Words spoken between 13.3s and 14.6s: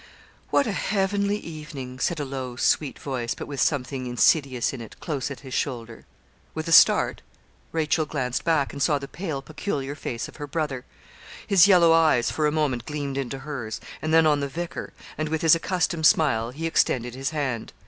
hers, and then on the